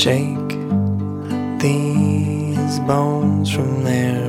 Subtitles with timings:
[0.00, 0.52] shake
[1.60, 4.19] these bones from their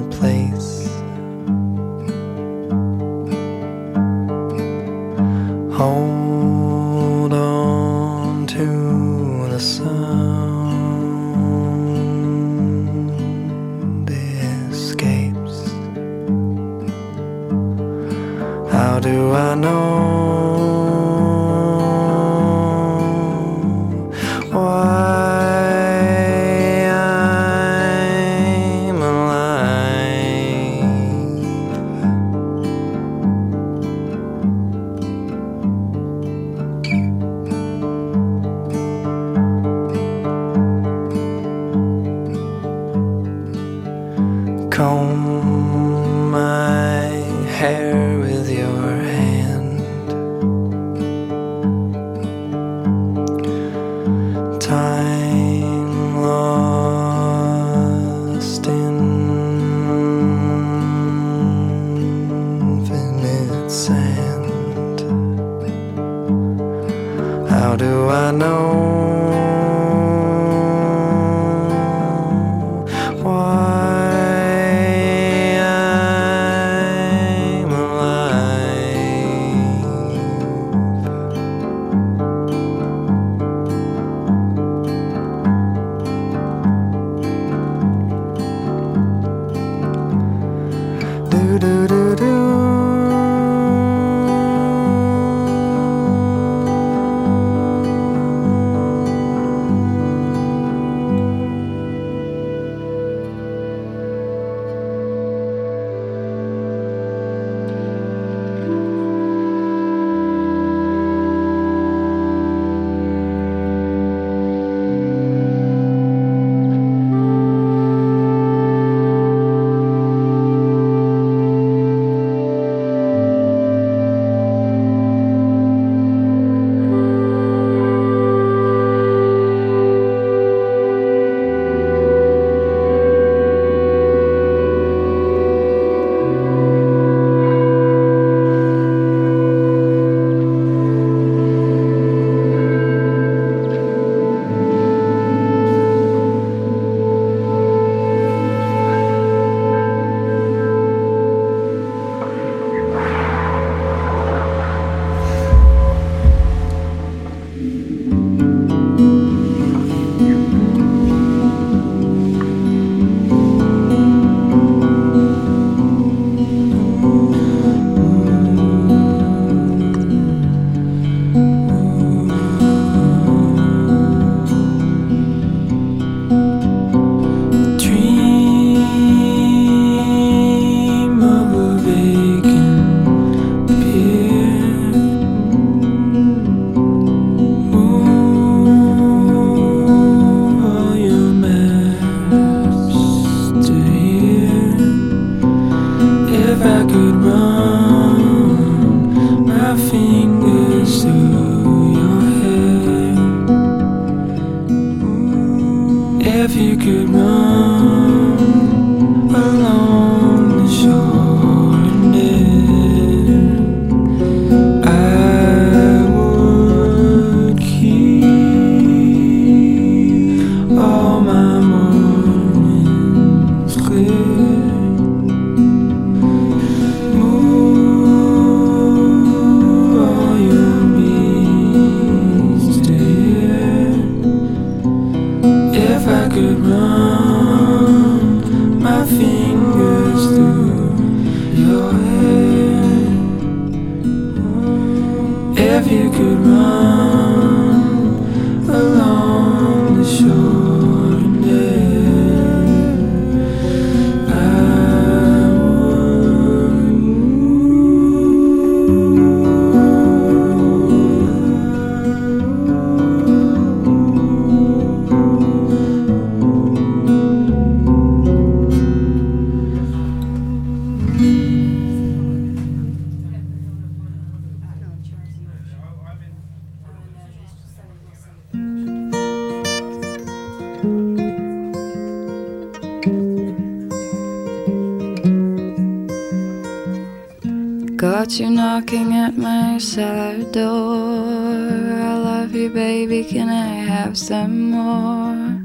[289.82, 291.26] cellar door.
[291.26, 293.24] I love you, baby.
[293.24, 295.60] Can I have some more?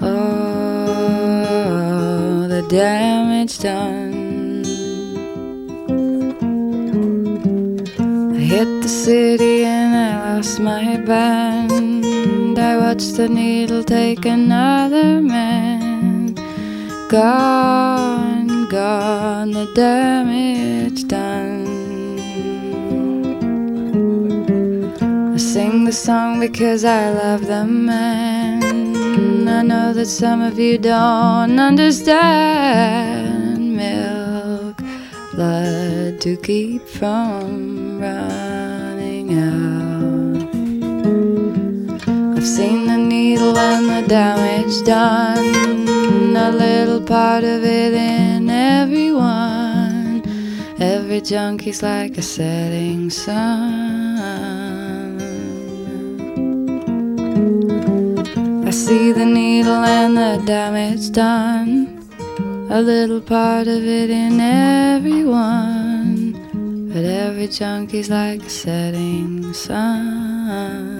[0.00, 1.28] Oh,
[2.48, 4.64] the damage done.
[8.34, 12.58] I hit the city and I lost my band.
[12.58, 16.34] I watched the needle take another man.
[17.08, 20.91] Gone, gone, the damage
[26.12, 29.48] song because I love the man.
[29.48, 32.56] I know that some of you don't understand
[33.84, 34.76] milk,
[35.32, 40.42] blood to keep from running out.
[42.36, 50.22] I've seen the needle and the damage done, a little part of it in everyone.
[50.78, 54.01] Every junkie's like a setting sun.
[58.72, 62.08] See the needle and the damage done.
[62.70, 66.32] A little part of it in everyone.
[66.90, 70.91] But every junkie's like a setting sun.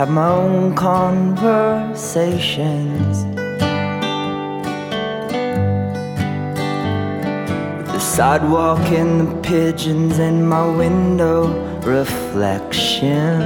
[0.00, 3.24] Have my own conversations.
[7.76, 11.48] With the sidewalk and the pigeons in my window
[11.80, 13.40] reflection.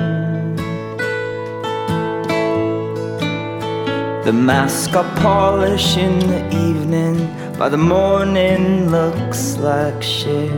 [4.24, 7.16] The mask I polish in the evening,
[7.58, 10.52] by the morning looks like shit.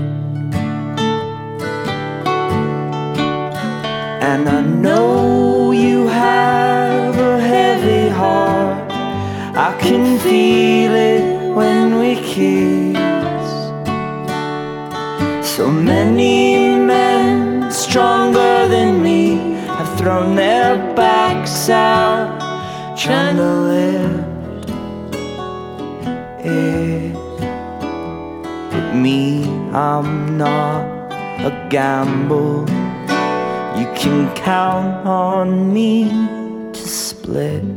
[4.31, 5.56] And I know
[9.87, 13.49] can feel it when we kiss.
[15.57, 19.37] So many men stronger than me
[19.79, 22.27] have thrown their backs out,
[22.99, 24.71] trying to lift
[26.45, 27.15] it.
[28.73, 30.83] But me, I'm not
[31.51, 32.69] a gamble.
[33.79, 36.11] You can count on me
[36.73, 37.76] to split.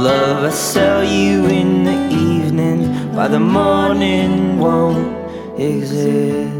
[0.00, 6.59] Love I sell you in the evening by the morning won't exist.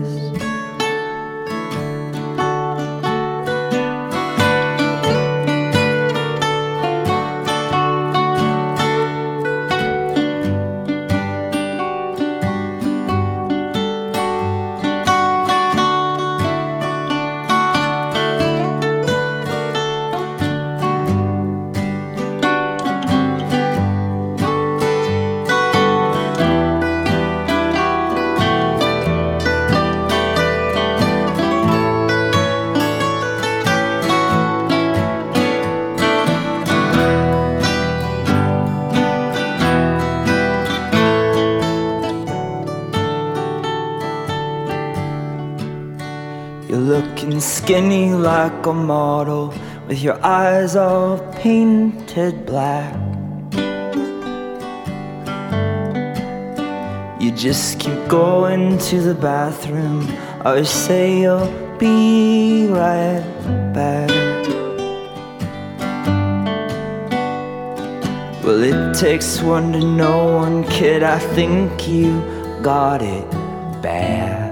[47.71, 49.55] Skinny like a model
[49.87, 52.93] with your eyes all painted black.
[57.21, 60.05] You just keep going to the bathroom,
[60.45, 61.47] or say you'll
[61.79, 63.23] be right
[63.73, 64.11] back.
[68.43, 71.05] Well, it takes one to know one, kid.
[71.05, 72.19] I think you
[72.63, 73.31] got it
[73.81, 74.50] bad.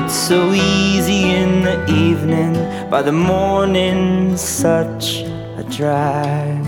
[0.00, 2.52] What's so easy in the evening,
[2.90, 5.22] by the morning, such
[5.56, 6.66] a drag.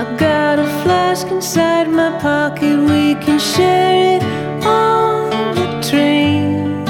[0.00, 4.22] I got a flask inside my pocket, we can share it
[4.66, 6.84] on the train.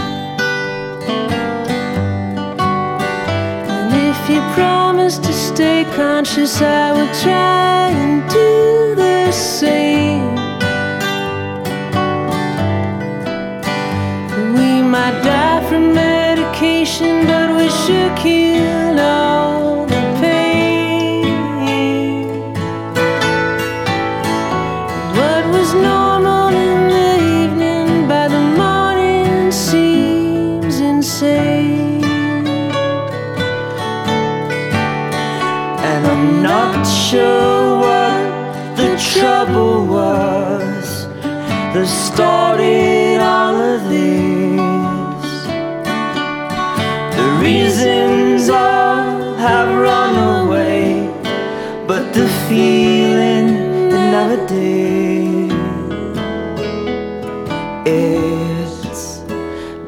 [3.73, 10.38] And if you promise to stay conscious, I will try and do the same.
[15.11, 21.25] Might die from medication, but we sure kill all the pain.
[25.19, 27.13] What was normal in the
[27.43, 32.05] evening by the morning seems insane.
[35.91, 41.07] And I'm not sure what the trouble was
[41.73, 42.48] The started
[57.87, 59.23] It's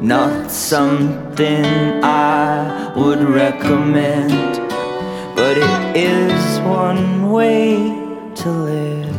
[0.01, 1.65] not something
[2.03, 4.51] I would recommend
[5.41, 7.77] but it is one way
[8.35, 9.15] to live.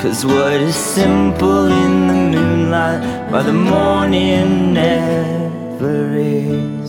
[0.00, 6.79] Cause what is simple in the moonlight by the morning never is.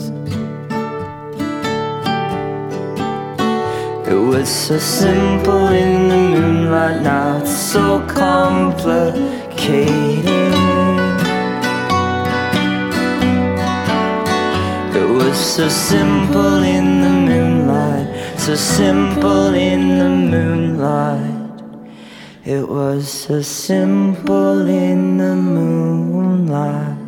[4.32, 9.44] It was so simple in the moonlight, now it's so complicated.
[14.96, 21.62] It was so simple in the moonlight, so simple in the moonlight.
[22.46, 27.01] It was so simple in the moonlight.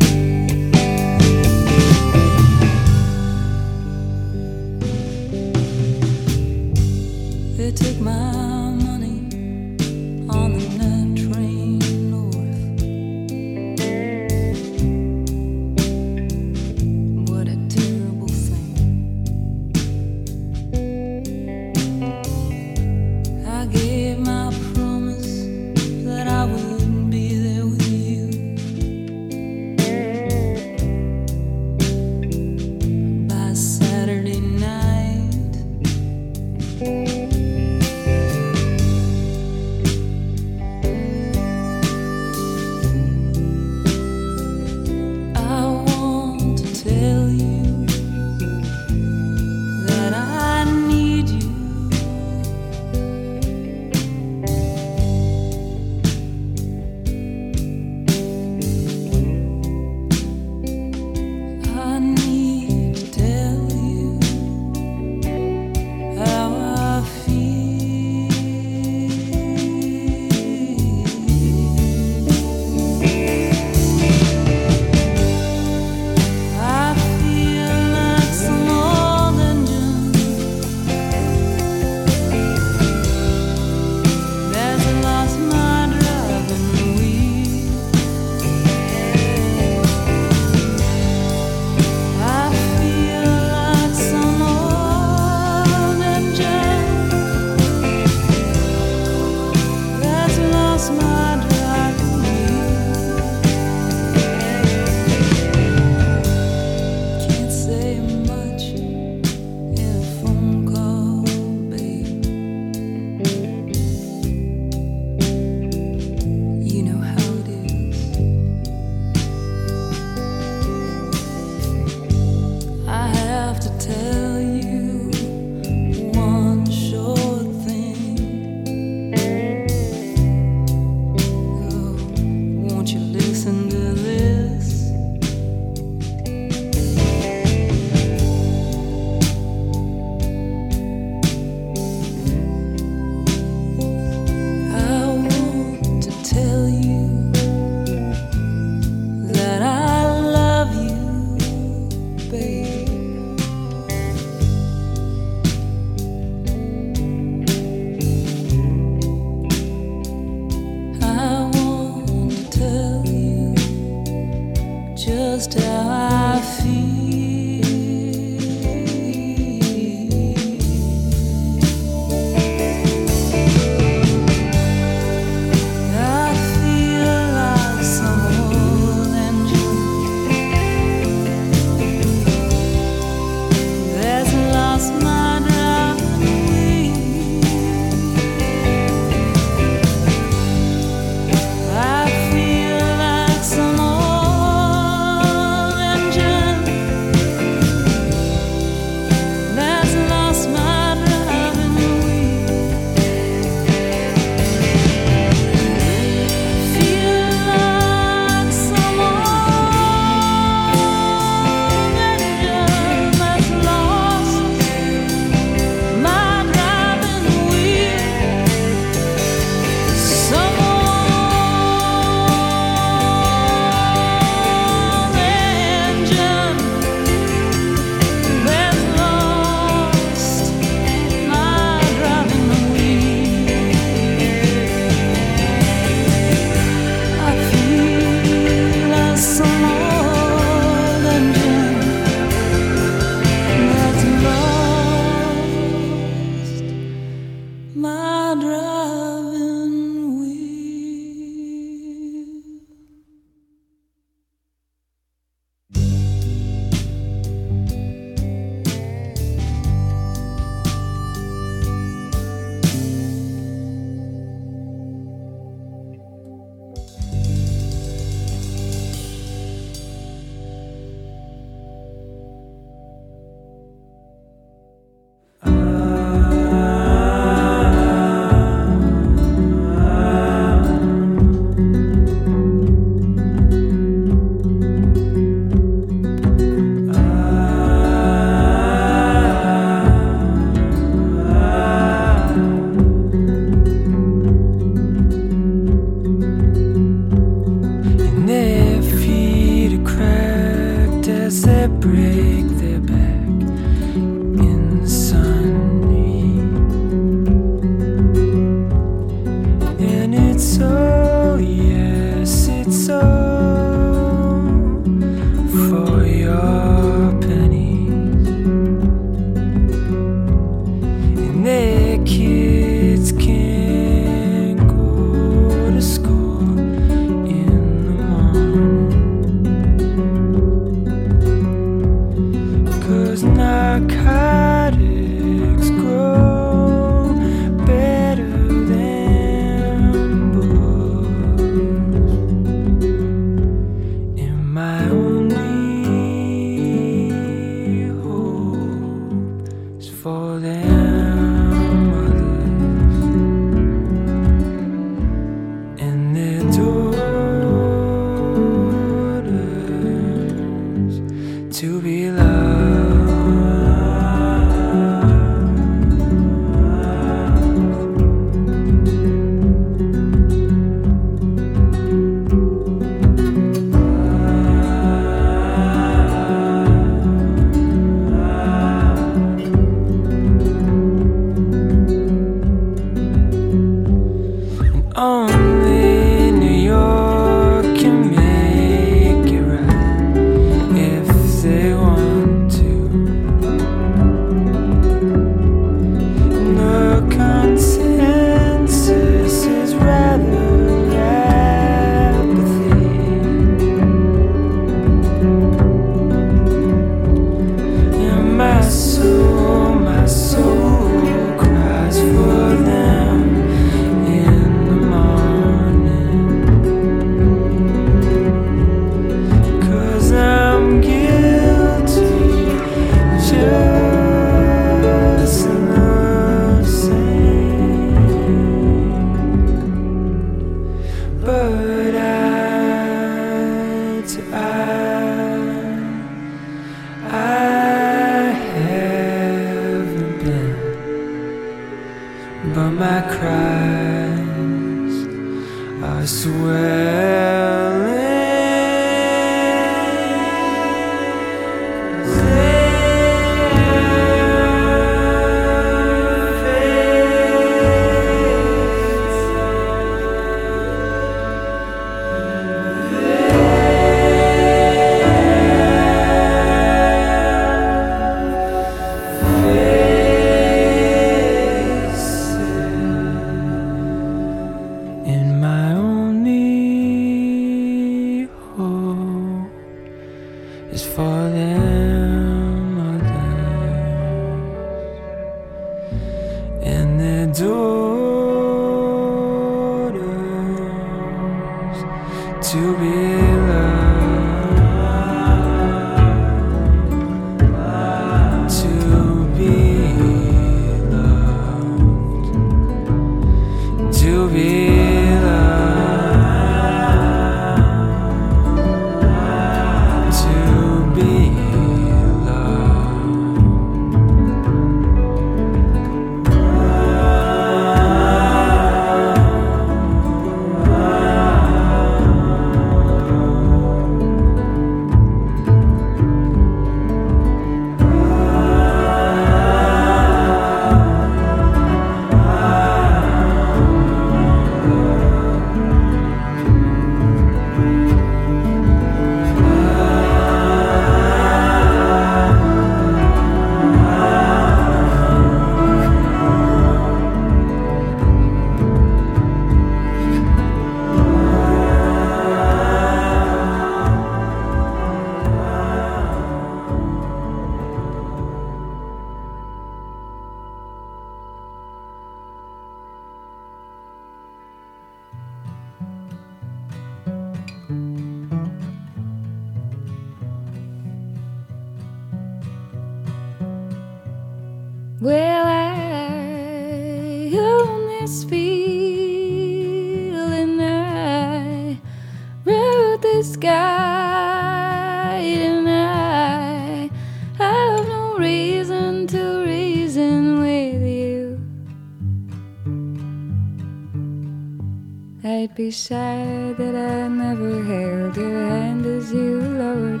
[595.70, 600.00] Sad that I never held your hand as you lowered,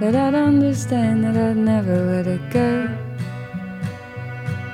[0.00, 2.88] that I'd understand that I'd never let it go.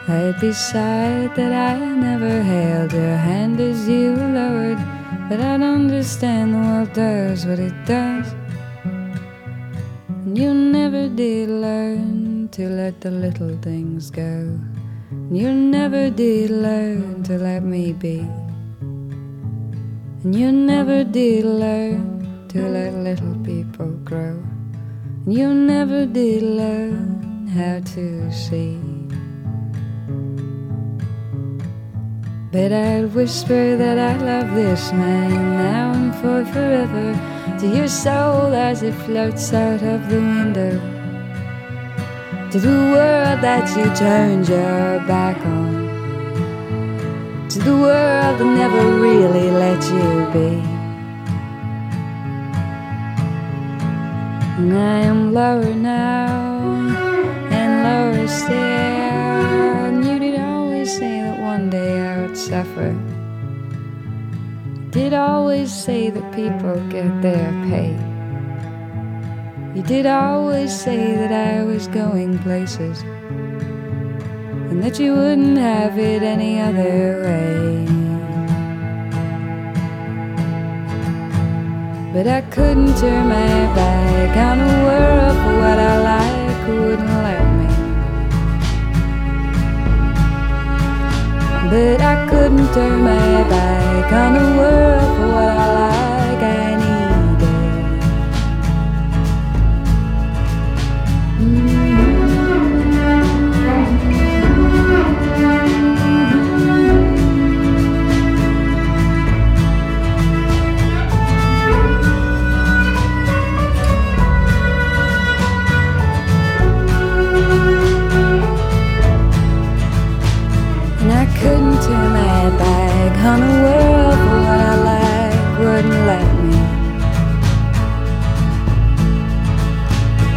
[0.08, 4.78] I'd be sad that I never held your hand as you lowered,
[5.30, 8.34] But I don't understand the world does what it does.
[8.84, 14.58] And you never did learn to let the little things go.
[15.10, 18.41] And you never did learn to let me be.
[20.24, 24.38] And you never did learn to let little people grow.
[25.24, 28.78] And you never did learn how to see.
[32.52, 38.54] But I'd whisper that I love this man now and for forever to your soul
[38.54, 40.78] as it floats out of the window.
[42.52, 45.81] To the world that you turned your back on.
[47.52, 50.56] To the world that never really let you be.
[54.56, 56.62] And I am lower now
[57.50, 58.54] and lower still.
[58.54, 62.96] And you did always say that one day I would suffer.
[64.74, 67.92] You did always say that people get their pay.
[69.74, 73.04] You did always say that I was going places
[74.72, 77.84] and that you wouldn't have it any other way.
[82.14, 87.46] But I couldn't turn my back on a world for what I like wouldn't let
[87.58, 87.68] me.
[91.72, 96.01] But I couldn't turn my back on a world for what I like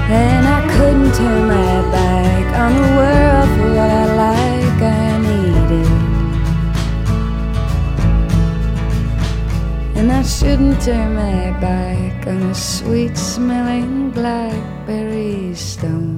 [0.07, 5.91] And I couldn't turn my back on the world for what I like I needed.
[9.97, 16.14] And I shouldn't turn my back on a sweet smelling blackberry stone.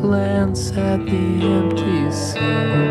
[0.00, 2.89] Glance at the empty seats.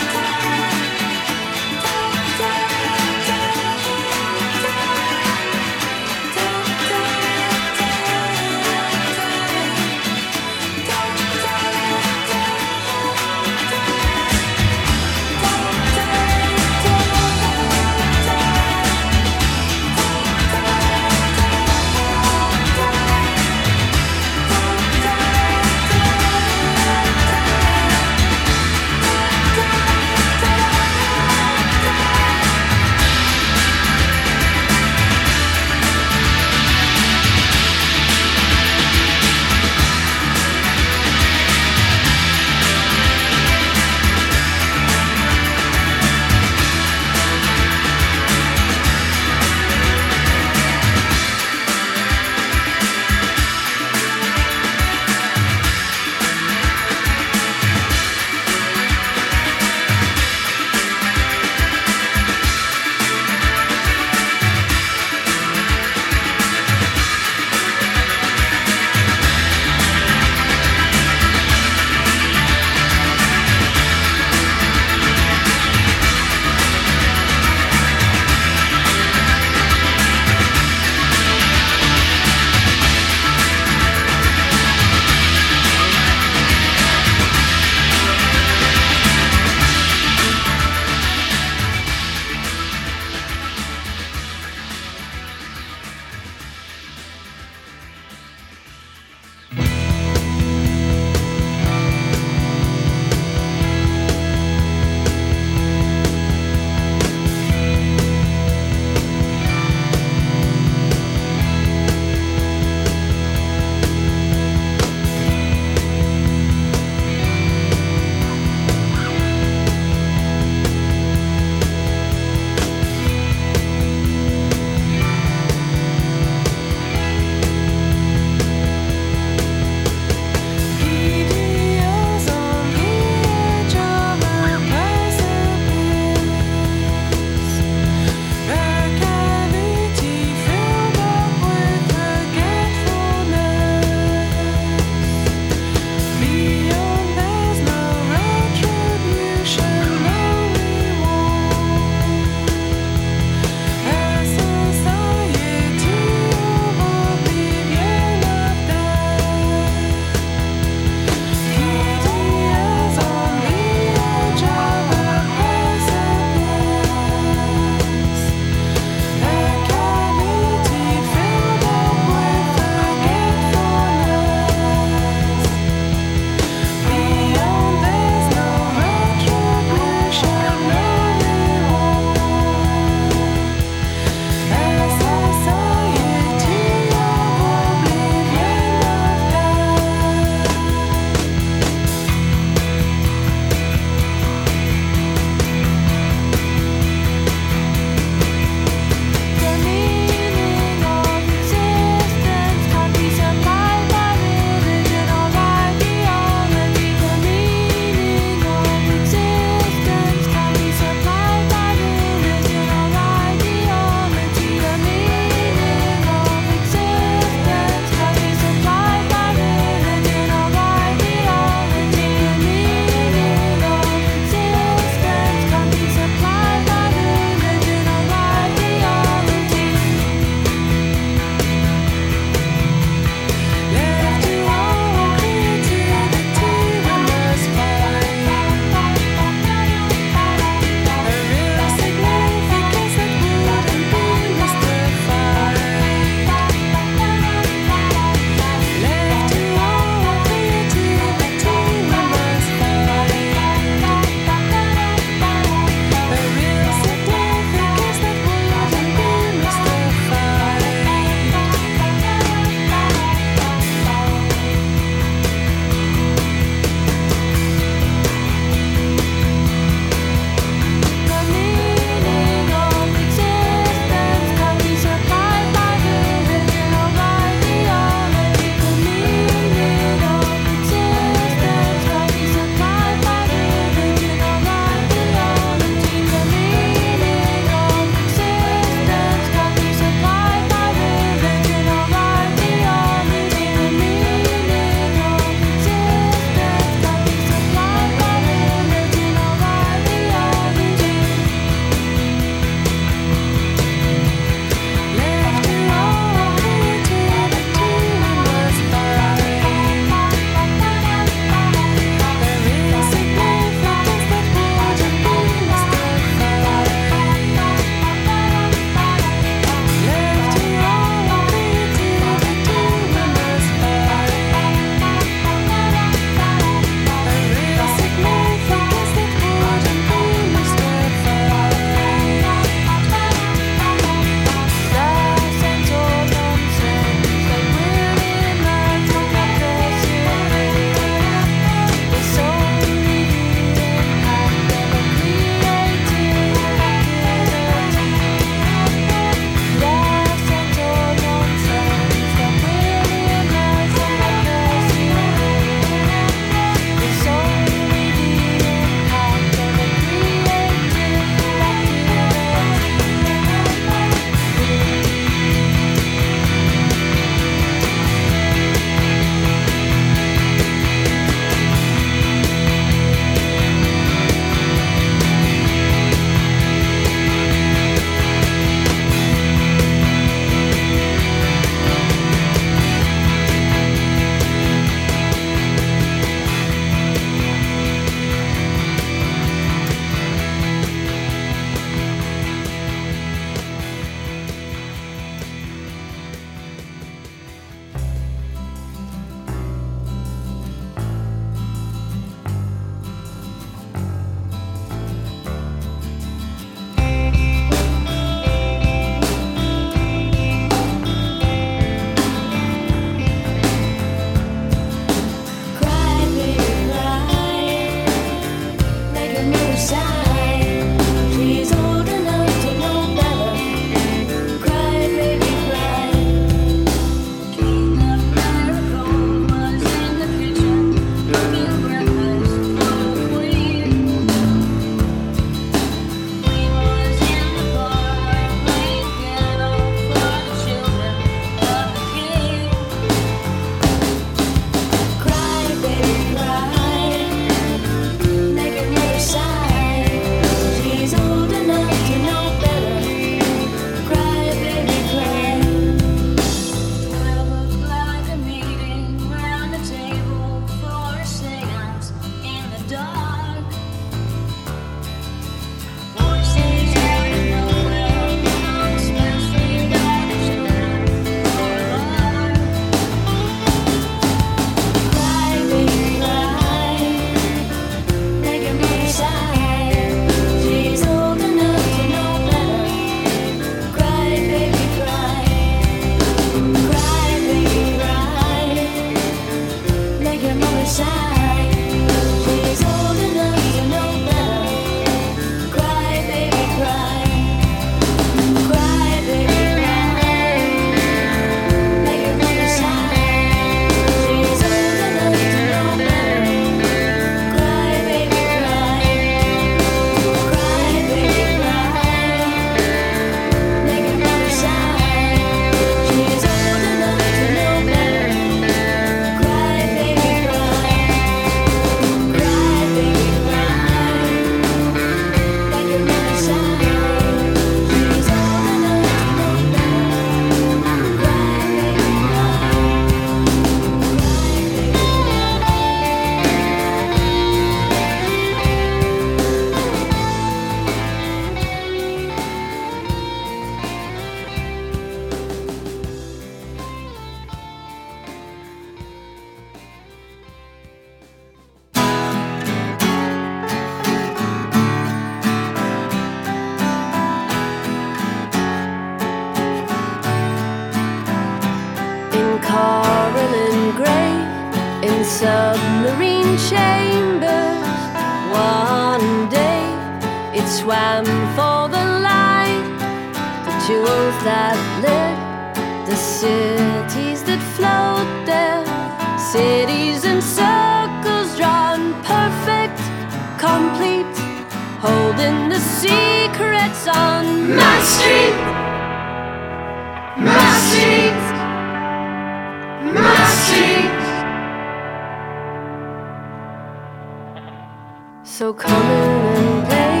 [598.56, 600.00] Come in and play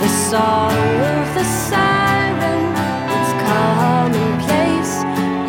[0.00, 2.64] the song of the siren.
[3.14, 4.94] It's commonplace.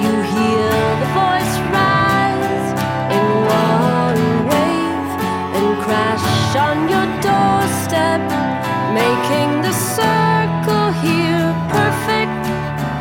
[0.03, 0.71] You hear
[1.01, 2.67] the voice rise
[3.15, 5.09] in one wave
[5.55, 8.19] and crash on your doorstep,
[8.91, 12.43] making the circle here perfect,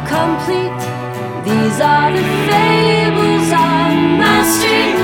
[0.07, 0.83] complete.
[1.43, 4.96] These are the fables on my street.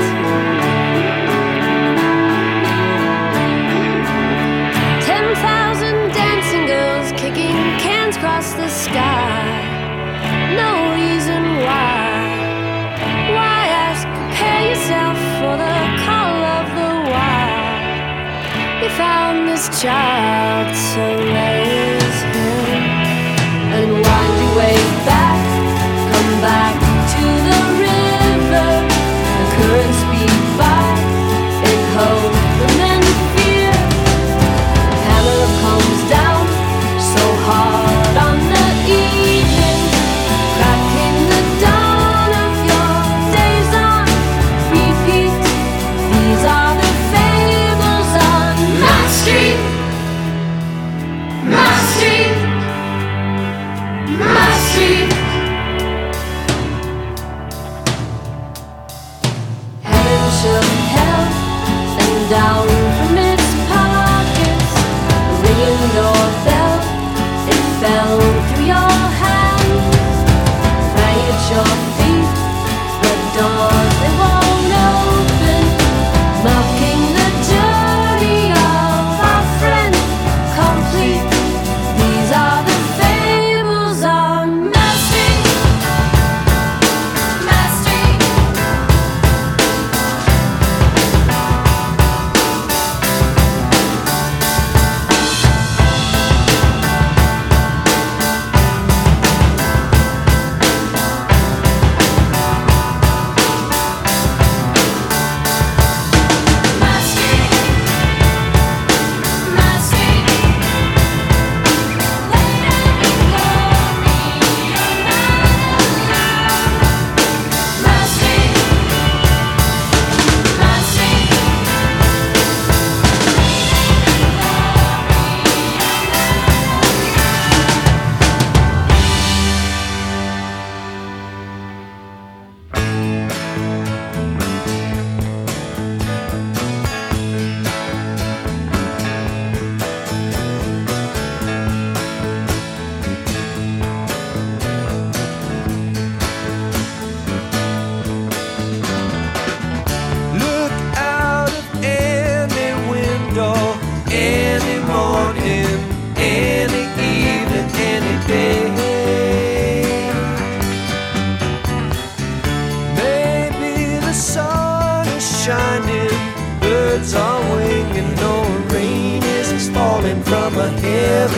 [18.97, 21.52] found this child so late.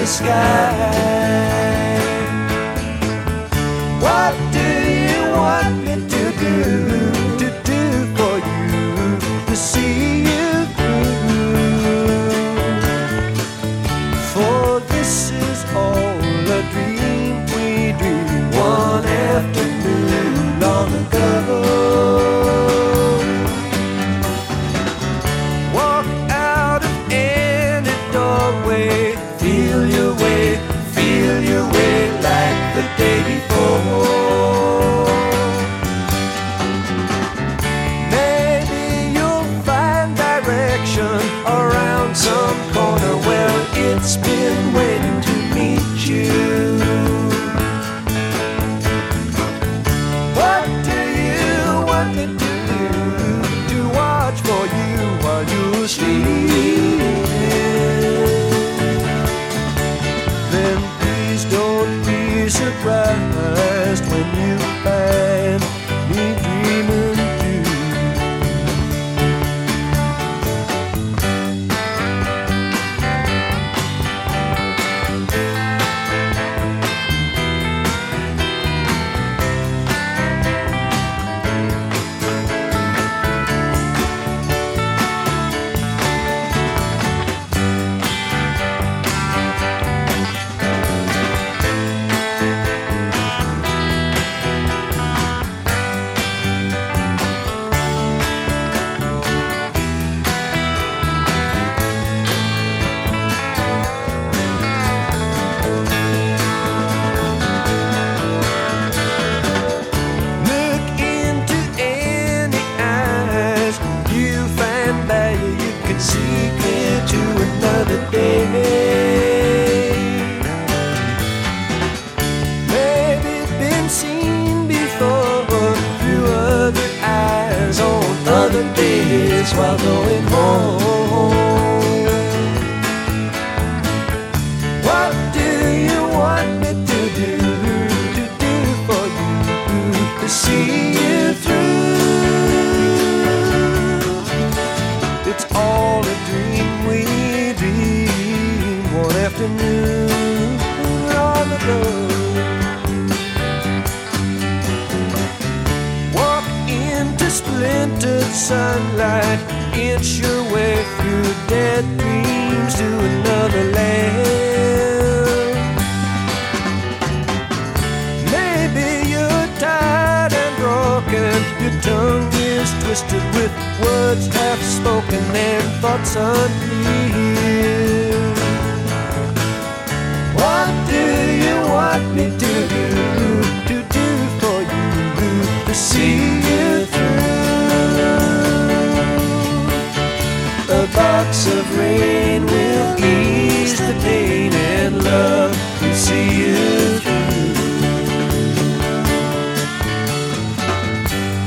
[0.06, 1.25] the sky.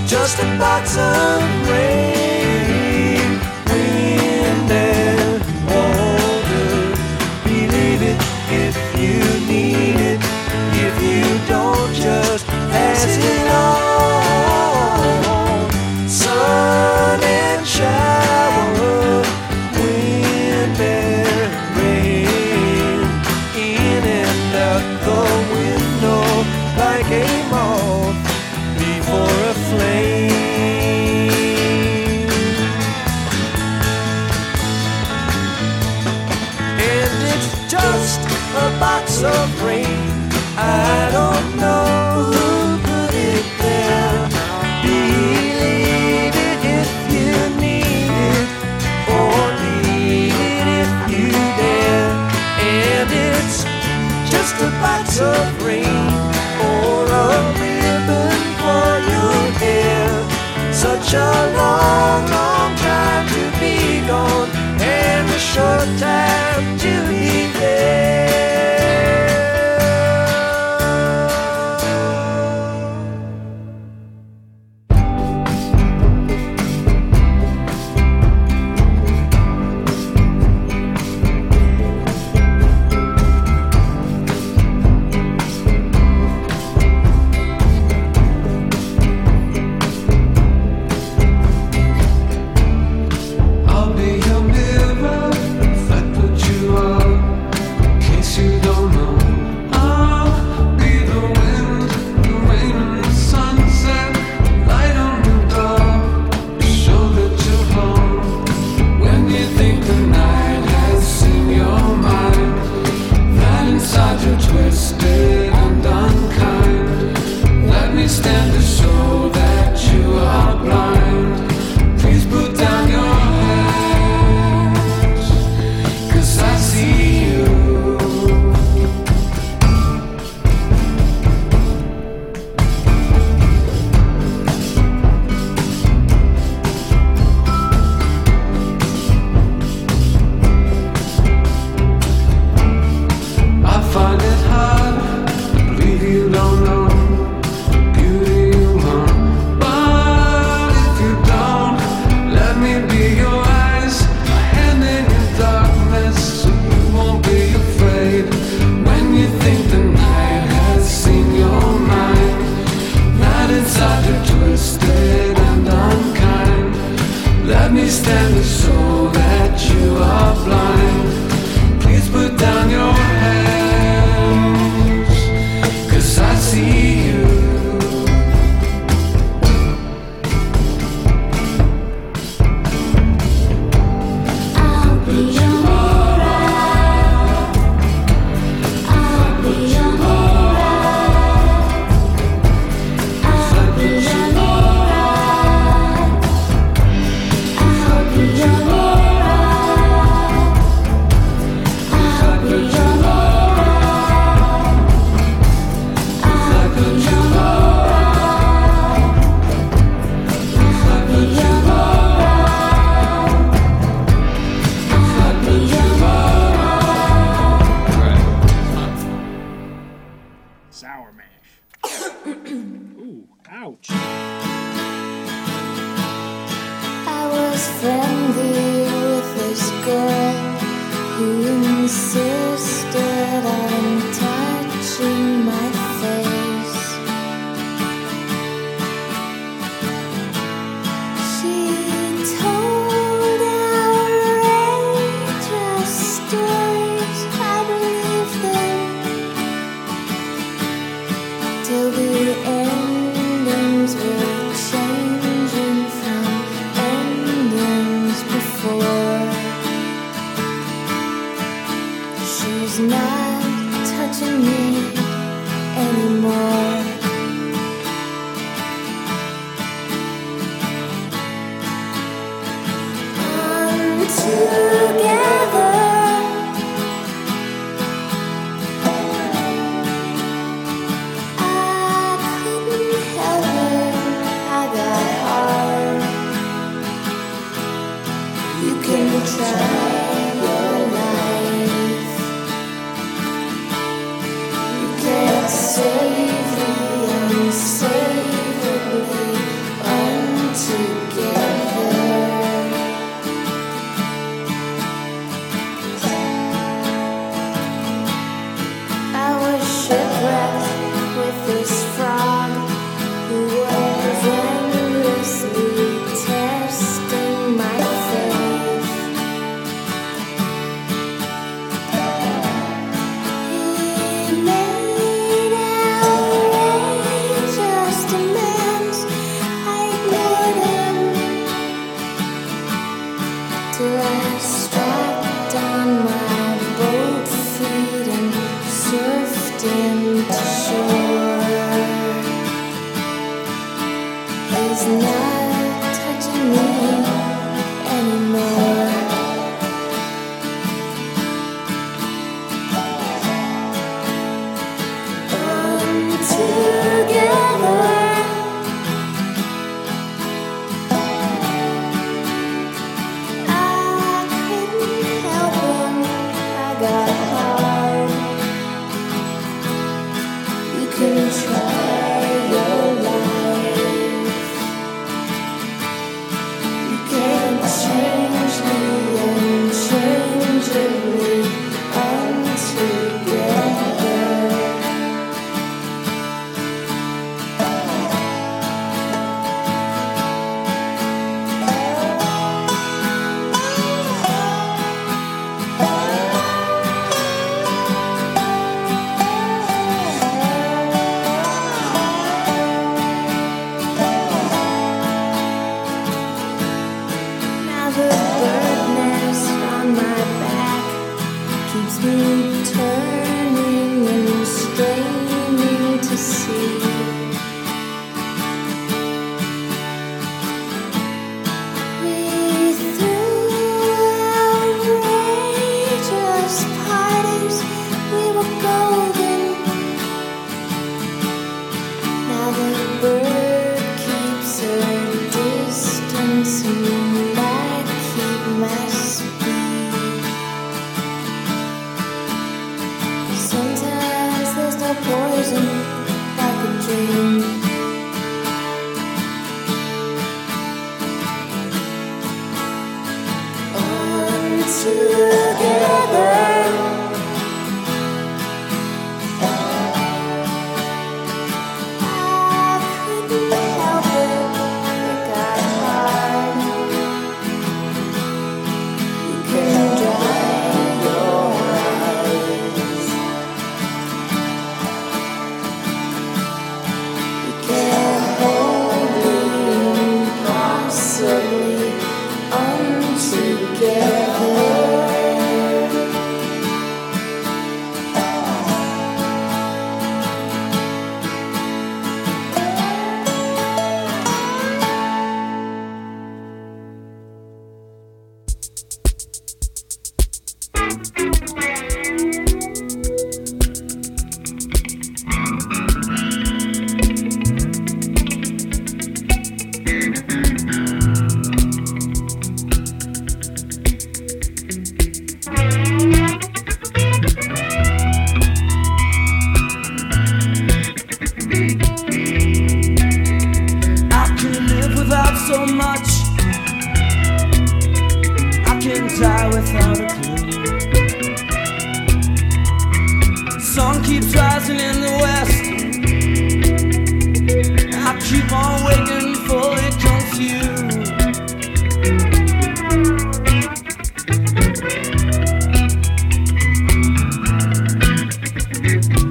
[0.07, 2.08] Just a box of rain,
[12.99, 13.38] pass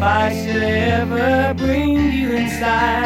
[0.00, 2.97] I should ever bring you inside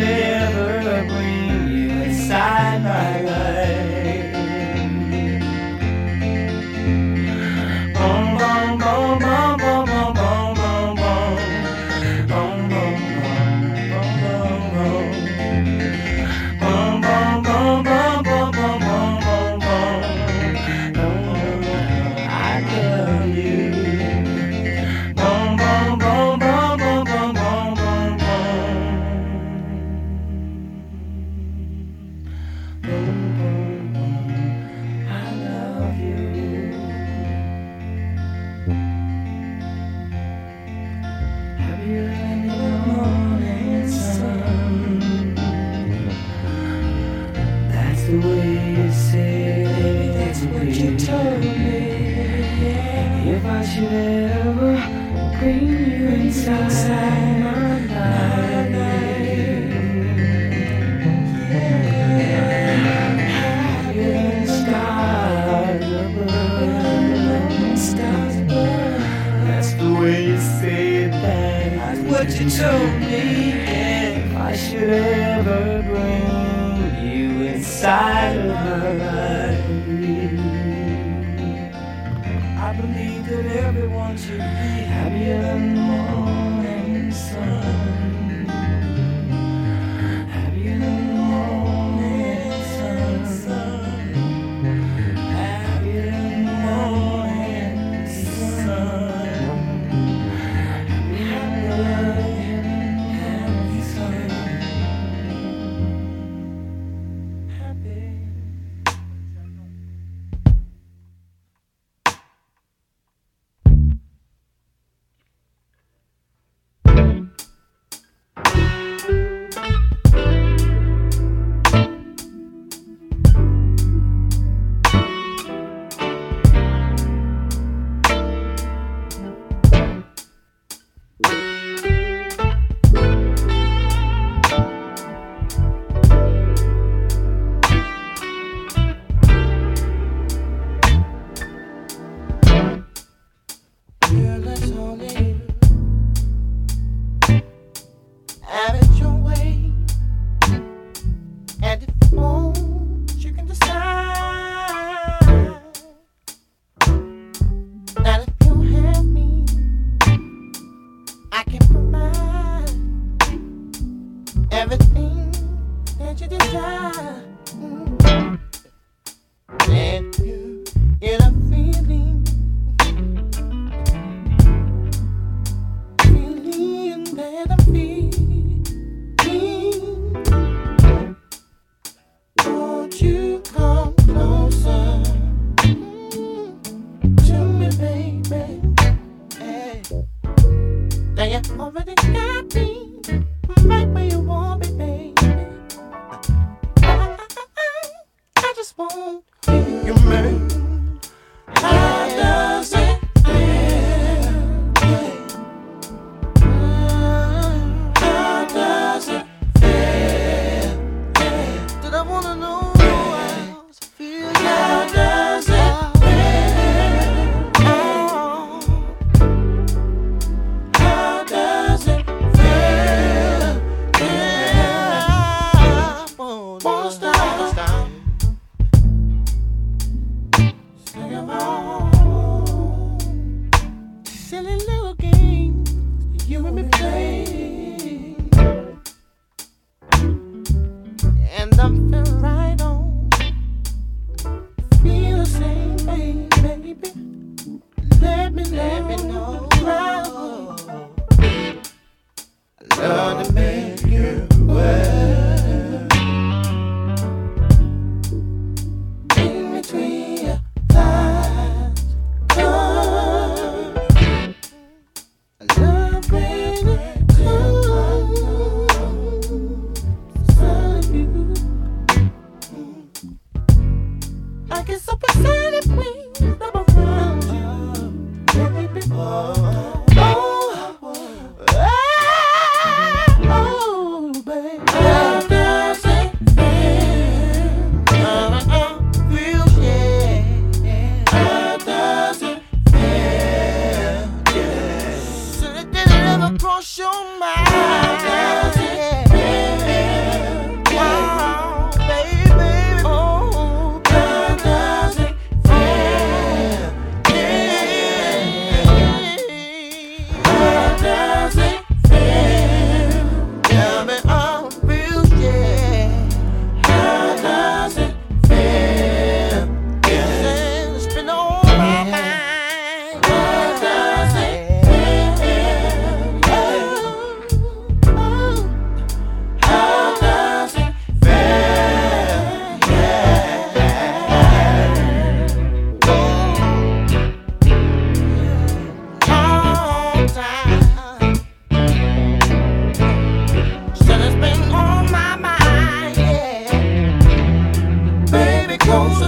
[0.00, 0.33] day.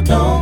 [0.04, 0.35] don't